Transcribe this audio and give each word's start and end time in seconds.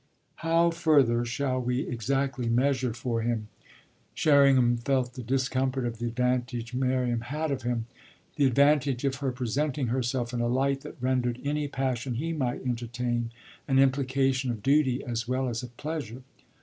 How, 0.37 0.71
further, 0.71 1.23
shall 1.25 1.59
we 1.61 1.81
exactly 1.81 2.49
measure 2.49 2.91
for 2.91 3.21
him 3.21 3.49
Sherringham 4.15 4.77
felt 4.77 5.13
the 5.13 5.21
discomfort 5.21 5.85
of 5.85 5.99
the 5.99 6.07
advantage 6.07 6.73
Miriam 6.73 7.21
had 7.21 7.51
of 7.51 7.61
him 7.61 7.85
the 8.35 8.45
advantage 8.47 9.05
of 9.05 9.17
her 9.17 9.31
presenting 9.31 9.89
herself 9.89 10.33
in 10.33 10.41
a 10.41 10.47
light 10.47 10.81
that 10.81 10.97
rendered 10.99 11.39
any 11.45 11.67
passion 11.67 12.15
he 12.15 12.33
might 12.33 12.63
entertain 12.65 13.29
an 13.67 13.77
implication 13.77 14.49
of 14.49 14.63
duty 14.63 15.03
as 15.05 15.27
well 15.27 15.47
as 15.47 15.61
of 15.61 15.77
pleasure? 15.77 16.23